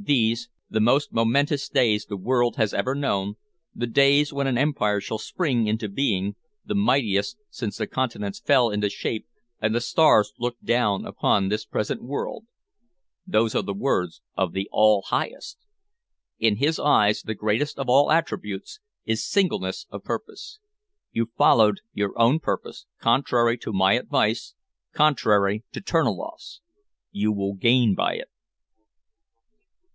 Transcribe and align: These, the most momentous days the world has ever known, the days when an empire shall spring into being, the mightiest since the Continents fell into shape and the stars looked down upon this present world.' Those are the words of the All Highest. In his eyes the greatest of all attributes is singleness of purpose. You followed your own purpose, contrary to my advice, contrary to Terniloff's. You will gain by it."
These, 0.00 0.48
the 0.70 0.80
most 0.80 1.12
momentous 1.12 1.68
days 1.68 2.06
the 2.06 2.16
world 2.16 2.56
has 2.56 2.72
ever 2.72 2.94
known, 2.94 3.34
the 3.74 3.86
days 3.88 4.32
when 4.32 4.46
an 4.46 4.56
empire 4.56 5.00
shall 5.02 5.18
spring 5.18 5.66
into 5.66 5.86
being, 5.88 6.34
the 6.64 6.76
mightiest 6.76 7.36
since 7.50 7.76
the 7.76 7.86
Continents 7.86 8.38
fell 8.38 8.70
into 8.70 8.88
shape 8.88 9.26
and 9.60 9.74
the 9.74 9.80
stars 9.82 10.32
looked 10.38 10.64
down 10.64 11.04
upon 11.04 11.48
this 11.48 11.66
present 11.66 12.02
world.' 12.02 12.46
Those 13.26 13.54
are 13.56 13.62
the 13.62 13.74
words 13.74 14.22
of 14.36 14.52
the 14.52 14.66
All 14.72 15.02
Highest. 15.02 15.58
In 16.38 16.56
his 16.56 16.78
eyes 16.78 17.20
the 17.22 17.34
greatest 17.34 17.76
of 17.78 17.90
all 17.90 18.10
attributes 18.10 18.78
is 19.04 19.28
singleness 19.28 19.84
of 19.90 20.04
purpose. 20.04 20.58
You 21.10 21.28
followed 21.36 21.80
your 21.92 22.18
own 22.18 22.38
purpose, 22.38 22.86
contrary 22.98 23.58
to 23.58 23.72
my 23.74 23.94
advice, 23.94 24.54
contrary 24.94 25.64
to 25.72 25.82
Terniloff's. 25.82 26.62
You 27.10 27.30
will 27.32 27.54
gain 27.54 27.94
by 27.94 28.14
it." 28.14 28.28